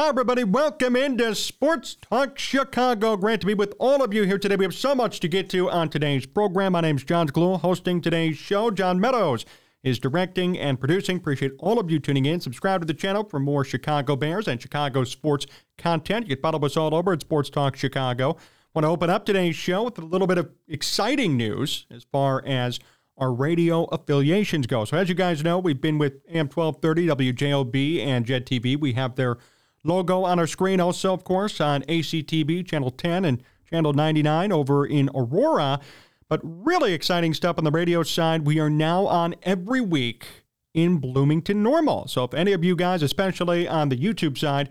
[0.00, 0.44] Hi, everybody.
[0.44, 3.18] Welcome into Sports Talk Chicago.
[3.18, 4.56] Great to be with all of you here today.
[4.56, 6.72] We have so much to get to on today's program.
[6.72, 8.70] My name's Jon Zaghloul, hosting today's show.
[8.70, 9.44] John Meadows
[9.82, 11.18] is directing and producing.
[11.18, 12.40] Appreciate all of you tuning in.
[12.40, 15.44] Subscribe to the channel for more Chicago Bears and Chicago sports
[15.76, 16.26] content.
[16.28, 18.38] You can follow us all over at Sports Talk Chicago.
[18.72, 22.42] Want to open up today's show with a little bit of exciting news as far
[22.46, 22.80] as
[23.18, 24.86] our radio affiliations go.
[24.86, 28.80] So, as you guys know, we've been with AM 1230, WJOB, and JED TV.
[28.80, 29.36] We have their
[29.84, 30.80] logo on our screen.
[30.80, 35.80] Also, of course, on ACTV, Channel 10 and Channel 99 over in Aurora.
[36.28, 38.46] But really exciting stuff on the radio side.
[38.46, 40.26] We are now on every week
[40.74, 42.06] in Bloomington Normal.
[42.08, 44.70] So if any of you guys, especially on the YouTube side,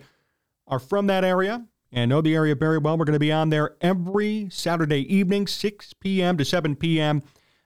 [0.67, 3.49] are from that area and know the area very well, we're going to be on
[3.49, 6.37] there every Saturday evening, 6 p.m.
[6.37, 7.23] to 7 p.m.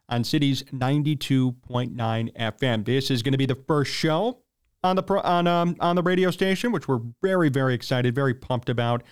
[0.10, 1.54] on Cities 92.9
[2.34, 2.86] FM.
[2.86, 4.43] This is going to be the first show
[4.84, 8.34] on the pro, on um, on the radio station, which we're very very excited, very
[8.34, 9.04] pumped about.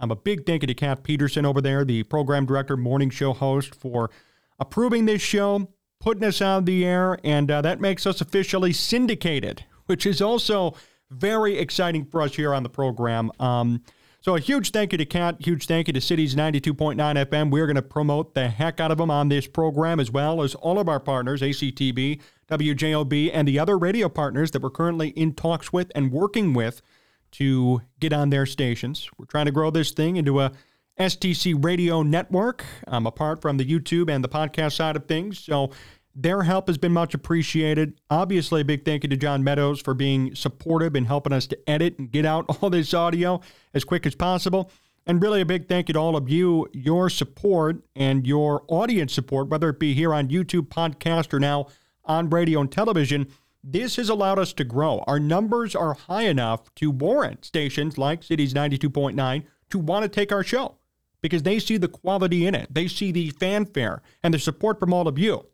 [0.00, 3.32] I'm a big thank you to Kat Peterson over there, the program director, morning show
[3.32, 4.10] host, for
[4.58, 5.68] approving this show,
[6.00, 10.74] putting us on the air, and uh, that makes us officially syndicated, which is also
[11.10, 13.32] very exciting for us here on the program.
[13.40, 13.82] Um,
[14.28, 17.50] so a huge thank you to Kat, huge thank you to Cities 92.9 FM.
[17.50, 20.54] We're going to promote the heck out of them on this program, as well as
[20.54, 22.20] all of our partners, ACTV,
[22.50, 26.82] WJOB, and the other radio partners that we're currently in talks with and working with
[27.30, 29.08] to get on their stations.
[29.16, 30.52] We're trying to grow this thing into a
[31.00, 35.38] STC radio network, um, apart from the YouTube and the podcast side of things.
[35.38, 35.70] So
[36.14, 38.00] their help has been much appreciated.
[38.10, 41.70] Obviously, a big thank you to John Meadows for being supportive and helping us to
[41.70, 43.40] edit and get out all this audio
[43.74, 44.70] as quick as possible.
[45.06, 49.14] And really, a big thank you to all of you, your support and your audience
[49.14, 51.68] support, whether it be here on YouTube, podcast, or now
[52.04, 53.28] on radio and television.
[53.64, 55.02] This has allowed us to grow.
[55.06, 60.32] Our numbers are high enough to warrant stations like Cities 92.9 to want to take
[60.32, 60.76] our show
[61.20, 62.72] because they see the quality in it.
[62.72, 65.46] They see the fanfare and the support from all of you.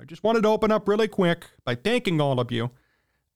[0.00, 2.70] I just wanted to open up really quick by thanking all of you.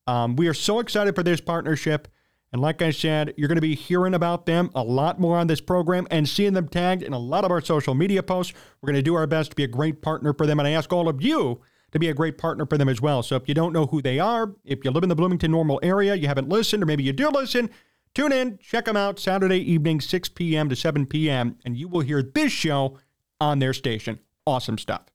[0.06, 2.06] Um, we are so excited for this partnership.
[2.52, 5.48] And like I said, you're going to be hearing about them a lot more on
[5.48, 8.52] this program and seeing them tagged in a lot of our social media posts.
[8.80, 10.60] We're going to do our best to be a great partner for them.
[10.60, 13.24] And I ask all of you to be a great partner for them as well.
[13.24, 15.80] So if you don't know who they are, if you live in the Bloomington Normal
[15.82, 17.70] area, you haven't listened, or maybe you do listen,
[18.14, 20.68] tune in, check them out Saturday evening, 6 p.m.
[20.68, 22.98] to 7 p.m., and you will hear this show
[23.40, 24.20] on their station.
[24.46, 25.11] Awesome stuff.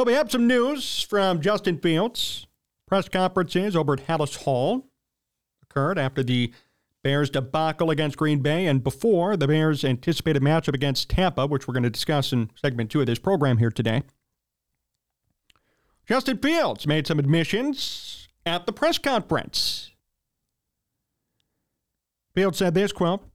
[0.00, 2.46] Well, we have some news from Justin Fields.
[2.86, 4.86] Press conferences over at Halas Hall
[5.62, 6.54] occurred after the
[7.04, 11.74] Bears debacle against Green Bay and before the Bears' anticipated matchup against Tampa, which we're
[11.74, 14.02] going to discuss in segment two of this program here today.
[16.08, 19.90] Justin Fields made some admissions at the press conference.
[22.34, 23.29] Fields said this quote,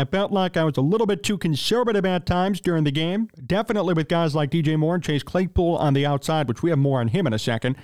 [0.00, 3.28] I felt like I was a little bit too conservative at times during the game,
[3.46, 6.78] definitely with guys like DJ Moore and Chase Claypool on the outside, which we have
[6.78, 7.76] more on him in a second.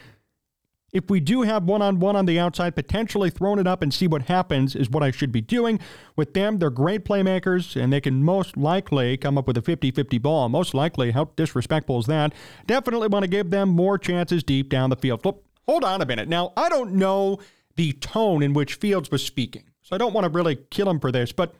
[0.93, 3.93] If we do have one on one on the outside, potentially throwing it up and
[3.93, 5.79] see what happens is what I should be doing.
[6.17, 9.91] With them, they're great playmakers, and they can most likely come up with a 50
[9.91, 10.49] 50 ball.
[10.49, 12.33] Most likely, how disrespectful is that?
[12.67, 15.25] Definitely want to give them more chances deep down the field.
[15.25, 16.29] Look, hold on a minute.
[16.29, 17.41] Now, I don't know
[17.75, 20.99] the tone in which Fields was speaking, so I don't want to really kill him
[20.99, 21.55] for this, but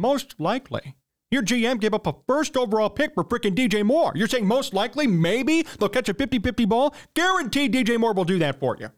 [0.00, 0.96] most likely,
[1.30, 4.12] your GM gave up a first overall pick for freaking DJ Moore.
[4.14, 6.94] You're saying most likely, maybe they'll catch a 50 50 ball?
[7.14, 8.88] Guaranteed DJ Moore will do that for you.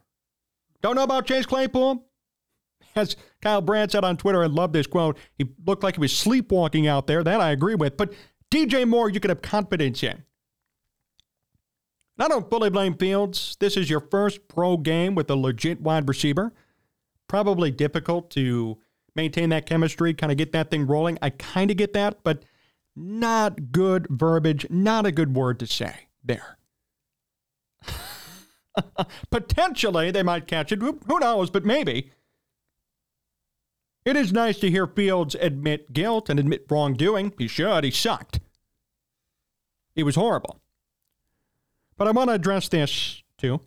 [0.81, 2.07] Don't know about Chase Claypool?
[2.97, 5.19] As Kyle Brandt said on Twitter, I love this quote.
[5.37, 7.23] He looked like he was sleepwalking out there.
[7.23, 7.97] That I agree with.
[7.97, 8.13] But
[8.51, 10.25] DJ Moore, you can have confidence in.
[12.19, 13.57] I don't fully blame Fields.
[13.59, 16.53] This is your first pro game with a legit wide receiver.
[17.29, 18.79] Probably difficult to
[19.15, 21.19] maintain that chemistry, kind of get that thing rolling.
[21.23, 22.45] I kind of get that, but
[22.95, 26.59] not good verbiage, not a good word to say there.
[29.31, 30.81] Potentially, they might catch it.
[30.81, 32.13] Who, knows, but maybe.
[34.05, 37.33] It is nice to hear Fields admit guilt and admit wrongdoing.
[37.39, 37.85] He should.
[37.85, 38.41] He sucked.
[39.95, 40.61] It was horrible.
[41.97, 43.61] But I want to address this too.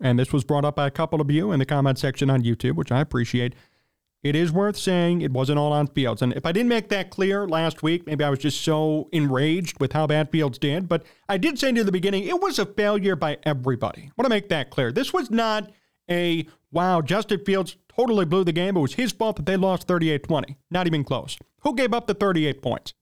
[0.00, 2.42] And this was brought up by a couple of you in the comment section on
[2.42, 3.54] YouTube, which I appreciate.
[4.22, 6.20] It is worth saying it wasn't all on Fields.
[6.20, 9.80] And if I didn't make that clear last week, maybe I was just so enraged
[9.80, 10.88] with how bad Fields did.
[10.88, 14.02] But I did say near the beginning, it was a failure by everybody.
[14.02, 14.92] I want to make that clear.
[14.92, 15.70] This was not
[16.10, 18.76] a, wow, Justin Fields totally blew the game.
[18.76, 20.58] It was his fault that they lost 38 20.
[20.70, 21.38] Not even close.
[21.60, 22.92] Who gave up the 38 points?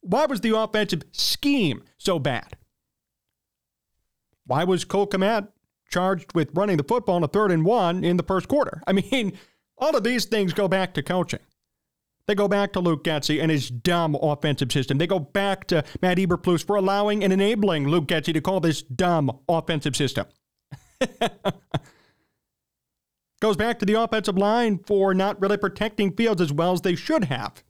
[0.00, 2.56] Why was the offensive scheme so bad?
[4.46, 5.48] Why was Cole Kmet
[5.92, 8.82] charged with running the football on a third and one in the first quarter.
[8.86, 9.38] I mean,
[9.78, 11.40] all of these things go back to coaching.
[12.26, 14.98] They go back to Luke Getsy and his dumb offensive system.
[14.98, 18.82] They go back to Matt Eberflus for allowing and enabling Luke Getsy to call this
[18.82, 20.26] dumb offensive system.
[23.40, 26.94] goes back to the offensive line for not really protecting Fields as well as they
[26.94, 27.64] should have.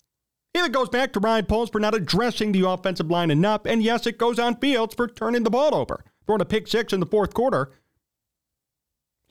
[0.55, 3.63] It goes back to Ryan Poles for not addressing the offensive line enough.
[3.65, 6.93] And yes, it goes on Fields for turning the ball over, throwing a pick six
[6.93, 7.73] in the fourth quarter.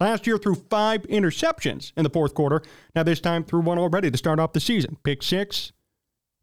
[0.02, 2.64] Last year threw five interceptions in the fourth quarter.
[2.96, 4.98] Now this time threw one already to start off the season.
[5.04, 5.74] Pick six,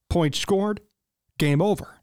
[0.08, 0.80] points scored,
[1.38, 1.96] game over.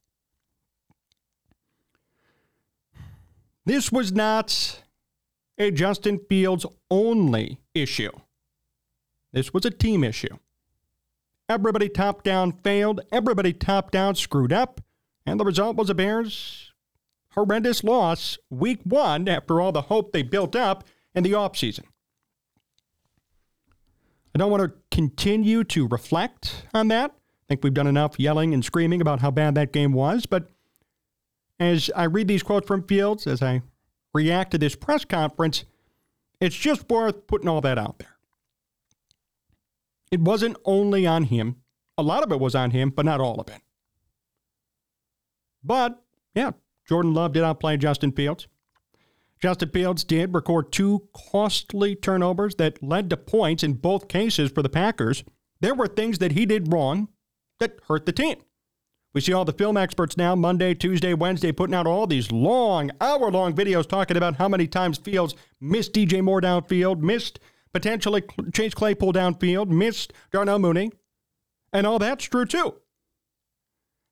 [3.63, 4.83] This was not
[5.57, 8.11] a Justin Fields only issue.
[9.31, 10.37] This was a team issue.
[11.47, 12.99] Everybody top down failed.
[13.13, 14.81] Everybody top down screwed up.
[15.25, 16.73] And the result was a Bears
[17.29, 20.83] horrendous loss week one after all the hope they built up
[21.15, 21.83] in the offseason.
[24.33, 27.11] I don't want to continue to reflect on that.
[27.11, 30.25] I think we've done enough yelling and screaming about how bad that game was.
[30.25, 30.49] But
[31.59, 33.61] as I read these quotes from Fields, as I
[34.13, 35.63] react to this press conference,
[36.41, 38.17] it's just worth putting all that out there.
[40.11, 41.57] It wasn't only on him.
[41.97, 43.61] A lot of it was on him, but not all of it.
[45.63, 46.03] But,
[46.33, 46.51] yeah,
[46.87, 48.47] Jordan Love did outplay Justin Fields.
[49.41, 54.61] Justin Fields did record two costly turnovers that led to points in both cases for
[54.61, 55.23] the Packers.
[55.59, 57.09] There were things that he did wrong
[57.59, 58.37] that hurt the team.
[59.13, 62.91] We see all the film experts now, Monday, Tuesday, Wednesday, putting out all these long,
[62.99, 67.39] hour long videos talking about how many times Fields missed DJ Moore downfield, missed
[67.71, 68.23] potentially
[68.53, 70.91] Chase Claypool downfield, missed Darnell Mooney.
[71.71, 72.75] And all that's true too.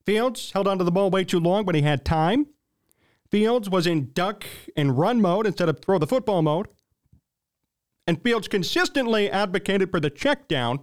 [0.06, 2.48] Fields held onto the ball way too long when he had time.
[3.34, 4.46] Fields was in duck
[4.78, 6.68] and run mode instead of throw the football mode.
[8.06, 10.82] And Fields consistently advocated for the check down,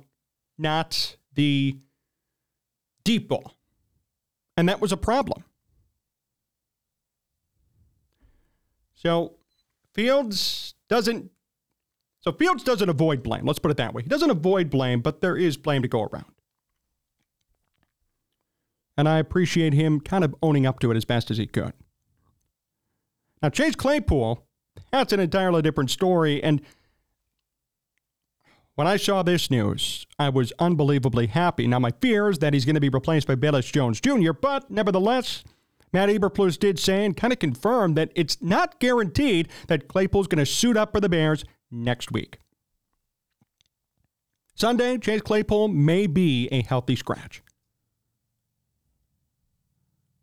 [0.59, 1.79] not the
[3.05, 3.57] deep ball.
[4.57, 5.45] And that was a problem.
[8.95, 9.37] So
[9.95, 11.31] Fields doesn't
[12.19, 13.47] so Fields doesn't avoid blame.
[13.47, 14.03] Let's put it that way.
[14.03, 16.35] He doesn't avoid blame, but there is blame to go around.
[18.97, 21.75] And I appreciate him kind of owning up to it as best as he could.
[23.43, 24.45] Now, Chase Claypool,
[24.93, 26.43] that's an entirely different story.
[26.43, 26.61] And
[28.75, 31.67] when I saw this news, I was unbelievably happy.
[31.67, 34.71] Now, my fear is that he's going to be replaced by Velus Jones Jr., but
[34.71, 35.45] nevertheless,
[35.93, 40.45] Matt Eberflus did say and kind of confirmed that it's not guaranteed that Claypool's going
[40.45, 42.39] to suit up for the Bears next week.
[44.55, 47.43] Sunday, Chase Claypool may be a healthy scratch.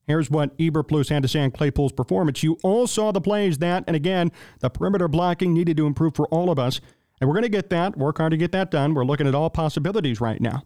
[0.07, 2.41] Here's what Eberflus had to say on Claypool's performance.
[2.41, 6.27] You all saw the plays that, and again, the perimeter blocking needed to improve for
[6.27, 6.79] all of us.
[7.19, 8.93] And we're going to get that, work hard to get that done.
[8.93, 10.63] We're looking at all possibilities right now.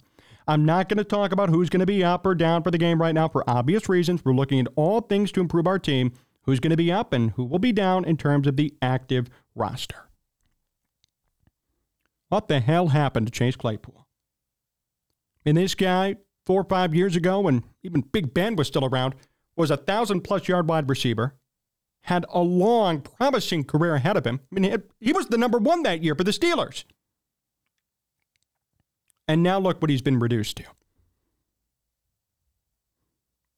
[0.47, 2.77] I'm not going to talk about who's going to be up or down for the
[2.77, 4.23] game right now for obvious reasons.
[4.23, 7.31] We're looking at all things to improve our team, who's going to be up and
[7.31, 10.09] who will be down in terms of the active roster.
[12.29, 14.07] What the hell happened to Chase Claypool?
[15.45, 16.15] And this guy,
[16.45, 19.15] four or five years ago, when even Big Ben was still around,
[19.55, 21.35] was a thousand plus yard wide receiver,
[22.01, 24.39] had a long, promising career ahead of him.
[24.55, 26.83] I mean, he was the number one that year for the Steelers.
[29.27, 30.63] And now look what he's been reduced to.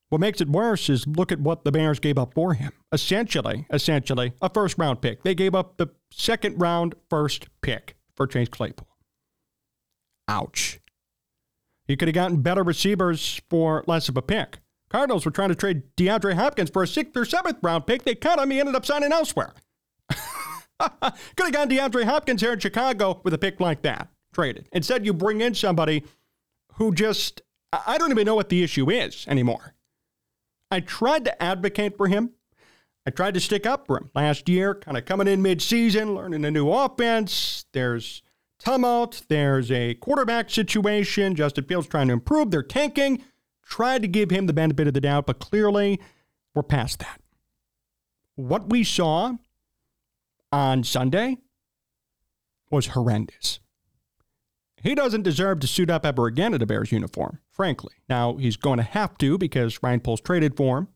[0.10, 2.72] What makes it worse is look at what the Bears gave up for him.
[2.92, 5.24] Essentially, essentially, a first round pick.
[5.24, 8.88] They gave up the second round first pick for Chase Claypool.
[10.28, 10.80] Ouch.
[11.88, 14.60] You could have gotten better receivers for less of a pick.
[14.94, 18.04] Cardinals were trying to trade DeAndre Hopkins for a sixth or seventh round pick.
[18.04, 18.52] They cut him.
[18.52, 19.54] He ended up signing elsewhere.
[20.10, 24.10] could have gotten DeAndre Hopkins here in Chicago with a pick like that.
[24.36, 24.70] Traded.
[24.72, 26.04] Instead, you bring in somebody
[26.76, 29.74] who just, I don't even know what the issue is anymore.
[30.70, 32.32] I tried to advocate for him.
[33.08, 36.46] I tried to stick up for him last year, kind of coming in mid-season, learning
[36.46, 37.66] a new offense.
[37.74, 38.22] There's
[38.60, 39.24] tumult.
[39.28, 41.36] There's a quarterback situation.
[41.36, 42.52] Justin Fields trying to improve.
[42.52, 43.24] They're tanking.
[43.66, 46.00] Tried to give him the benefit of the doubt, but clearly
[46.54, 47.22] we're past that.
[48.36, 49.36] What we saw
[50.52, 51.38] on Sunday
[52.70, 53.60] was horrendous.
[54.82, 57.94] He doesn't deserve to suit up ever again in a Bears uniform, frankly.
[58.10, 60.88] Now, he's going to have to because Ryan Poles traded for him.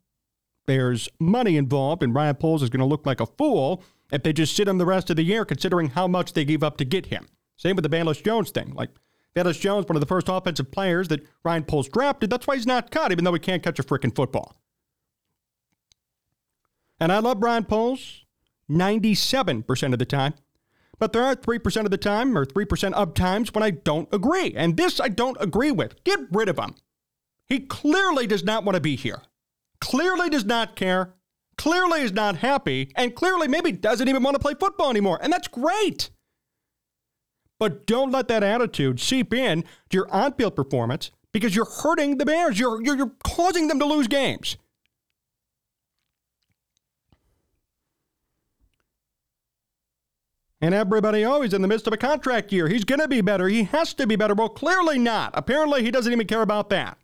[0.66, 3.82] There's money involved, and Ryan Poles is going to look like a fool
[4.12, 6.64] if they just sit him the rest of the year, considering how much they gave
[6.64, 7.28] up to get him.
[7.56, 8.74] Same with the Velus Jones thing.
[8.74, 8.90] Like,
[9.38, 12.66] Velus Jones, one of the first offensive players that Ryan Poles drafted, that's why he's
[12.66, 14.56] not cut, even though he can't catch a freaking football.
[17.00, 18.24] And I love Ryan Poles.
[18.70, 20.34] 97% of the time.
[21.00, 24.54] But there are 3% of the time, or 3% of times, when I don't agree.
[24.56, 26.04] And this I don't agree with.
[26.04, 26.76] Get rid of him.
[27.46, 29.22] He clearly does not want to be here,
[29.80, 31.14] clearly does not care,
[31.58, 35.20] clearly is not happy, and clearly maybe doesn't even want to play football anymore.
[35.22, 36.10] And that's great.
[37.60, 42.18] But don't let that attitude seep in to your on field performance because you're hurting
[42.18, 42.60] the Bears.
[42.60, 44.58] You're, you're, you're causing them to lose games.
[50.60, 52.68] And everybody, always in the midst of a contract year.
[52.68, 53.48] He's going to be better.
[53.48, 54.34] He has to be better.
[54.34, 55.32] Well, clearly not.
[55.36, 56.98] Apparently, he doesn't even care about that.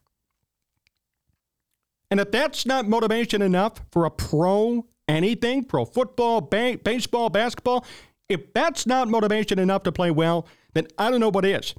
[2.10, 7.86] And if that's not motivation enough for a pro anything, pro football, ba- baseball, basketball,
[8.34, 11.74] if that's not motivation enough to play well, then I don't know what is.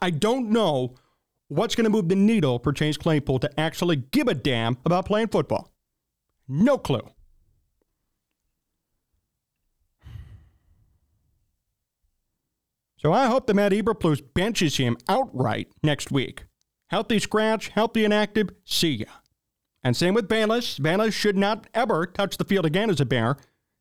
[0.00, 0.94] I don't know
[1.48, 5.06] what's going to move the needle for Chase Claypool to actually give a damn about
[5.06, 5.70] playing football.
[6.48, 7.08] No clue.
[12.96, 16.44] So I hope the Matt Eberflus benches him outright next week.
[16.86, 19.06] Healthy scratch, healthy inactive, see ya.
[19.82, 20.80] And same with Velus.
[20.80, 23.36] Velus should not ever touch the field again as a Bear.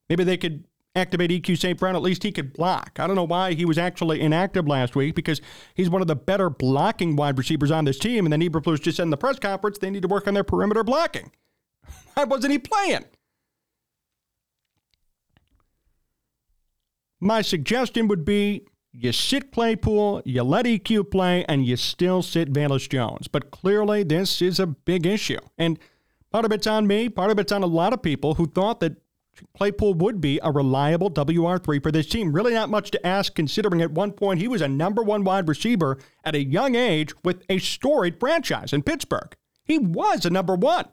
[0.10, 1.80] Maybe they could activate EQ St.
[1.80, 1.96] Brown.
[1.96, 2.92] At least he could block.
[3.00, 5.42] I don't know why he was actually inactive last week because
[5.74, 8.26] he's one of the better blocking wide receivers on this team.
[8.26, 10.44] And then Eberflus just said in the press conference they need to work on their
[10.44, 11.32] perimeter blocking.
[12.14, 13.06] Why wasn't he playing?
[17.20, 22.54] My suggestion would be you sit Claypool, you let EQ play, and you still sit
[22.54, 23.28] Velus Jones.
[23.28, 25.40] But clearly, this is a big issue.
[25.58, 25.80] And
[26.32, 28.82] part of it's on me, part of it's on a lot of people who thought
[28.82, 28.98] that
[29.58, 32.34] Claypool would be a reliable WR3 for this team.
[32.34, 35.48] Really, not much to ask, considering at one point he was a number one wide
[35.48, 39.36] receiver at a young age with a storied franchise in Pittsburgh.
[39.64, 40.86] He was a number one,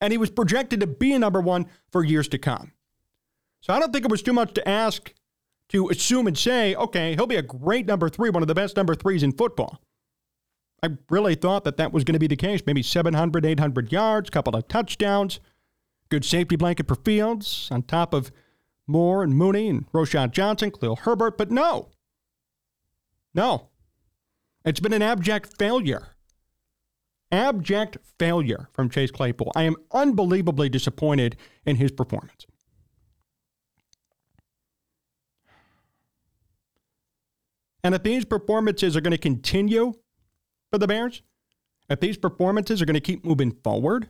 [0.00, 2.72] and he was projected to be a number one for years to come.
[3.60, 5.12] So I don't think it was too much to ask
[5.70, 8.76] to assume and say, okay, he'll be a great number three, one of the best
[8.76, 9.80] number threes in football.
[10.82, 12.60] I really thought that that was going to be the case.
[12.66, 15.40] Maybe 700, 800 yards, couple of touchdowns,
[16.08, 18.30] good safety blanket for Fields, on top of
[18.86, 21.38] Moore and Mooney and Roschon Johnson, Khalil Herbert.
[21.38, 21.90] But no,
[23.34, 23.68] no.
[24.64, 26.08] It's been an abject failure.
[27.30, 29.52] Abject failure from Chase Claypool.
[29.54, 32.46] I am unbelievably disappointed in his performance.
[37.82, 39.92] And if these performances are going to continue
[40.70, 41.22] for the Bears,
[41.90, 44.08] if these performances are going to keep moving forward,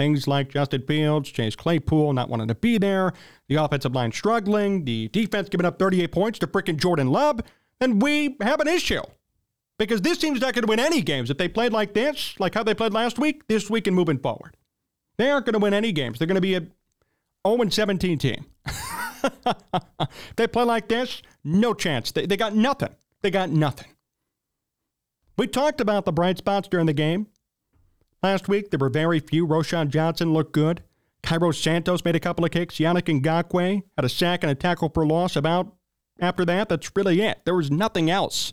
[0.00, 3.12] things like Justin Fields, Chase Claypool not wanting to be there,
[3.48, 7.40] the offensive line struggling, the defense giving up 38 points to frickin' Jordan Love,
[7.80, 9.02] then we have an issue.
[9.78, 11.28] Because this team's not going to win any games.
[11.28, 14.18] If they played like this, like how they played last week, this week and moving
[14.18, 14.56] forward,
[15.18, 16.18] they aren't going to win any games.
[16.18, 16.66] They're going to be a
[17.46, 18.46] 0 17 team.
[20.36, 22.10] they play like this, no chance.
[22.10, 22.94] They, they got nothing.
[23.20, 23.88] They got nothing.
[25.36, 27.26] We talked about the bright spots during the game.
[28.22, 29.46] Last week, there were very few.
[29.46, 30.82] Roschon Johnson looked good.
[31.22, 32.76] Cairo Santos made a couple of kicks.
[32.76, 35.36] Yannick Ngakoue had a sack and a tackle for loss.
[35.36, 35.74] About
[36.18, 37.40] after that, that's really it.
[37.44, 38.52] There was nothing else.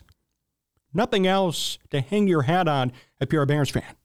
[0.94, 3.96] Nothing else to hang your hat on if you're a Bears fan.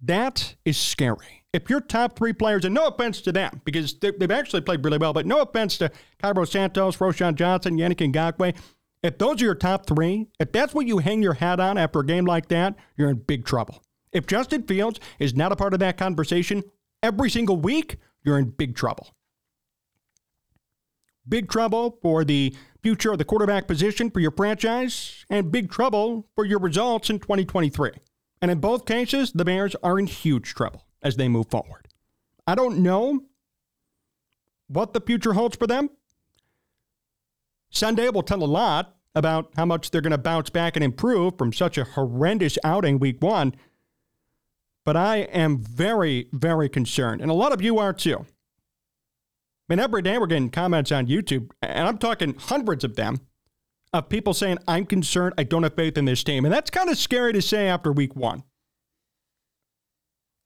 [0.00, 4.30] That is scary if your top three players, and no offense to them, because they've
[4.30, 8.54] actually played really well, but no offense to Cairo Santos, Roschon Johnson, Yannick Ngakoue,
[9.02, 12.00] if those are your top three, if that's what you hang your hat on after
[12.00, 13.82] a game like that, you're in big trouble.
[14.12, 16.62] If Justin Fields is not a part of that conversation
[17.02, 19.08] every single week, you're in big trouble.
[21.28, 26.26] Big trouble for the future of the quarterback position for your franchise, and big trouble
[26.34, 27.90] for your results in 2023.
[28.40, 31.88] And in both cases, the Bears are in huge trouble as they move forward.
[32.46, 33.24] I don't know
[34.68, 35.90] what the future holds for them.
[37.70, 41.36] Sunday will tell a lot about how much they're going to bounce back and improve
[41.36, 43.54] from such a horrendous outing week one.
[44.88, 47.20] But I am very, very concerned.
[47.20, 48.20] And a lot of you are too.
[48.20, 48.24] I
[49.68, 53.20] mean, every day we're getting comments on YouTube, and I'm talking hundreds of them,
[53.92, 56.46] of people saying, I'm concerned, I don't have faith in this team.
[56.46, 58.44] And that's kind of scary to say after week one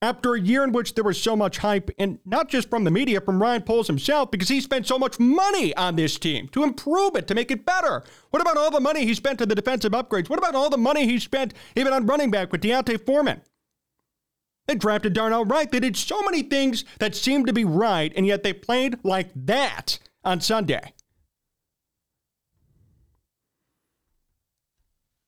[0.03, 2.91] after a year in which there was so much hype, and not just from the
[2.91, 6.65] media, from Ryan Poles himself, because he spent so much money on this team to
[6.65, 8.03] improve it, to make it better.
[8.31, 10.29] What about all the money he spent on the defensive upgrades?
[10.29, 13.43] What about all the money he spent even on running back with D'Onta Foreman?
[14.67, 15.71] They drafted Darnell Wright.
[15.71, 19.31] They did so many things that seemed to be right, and yet they played like
[19.35, 20.93] that on Sunday.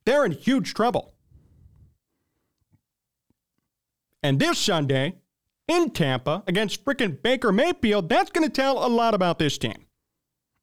[0.07, 1.15] They're in huge trouble.
[4.23, 5.15] And this Sunday,
[5.69, 9.87] in Tampa against frickin' Baker Mayfield, that's going to tell a lot about this team.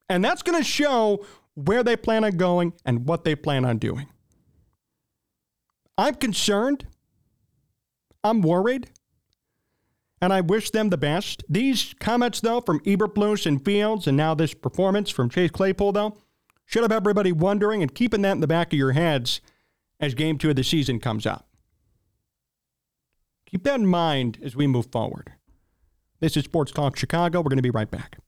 [0.10, 1.26] And that's going to show
[1.56, 4.08] where they plan on going and what they plan on doing.
[5.98, 6.86] I'm concerned.
[8.24, 8.90] I'm worried.
[10.22, 11.44] And I wish them the best.
[11.50, 16.16] These comments, though, from Eberflus and Fields, and now this performance from Chase Claypool, though,
[16.66, 19.42] should have everybody wondering and keeping that in the back of your heads
[20.00, 21.48] as game two of the season comes up.
[23.48, 25.34] Keep that in mind as we move forward.
[26.20, 27.40] This is Sports Talk Chicago.
[27.40, 28.20] We're going to be right back.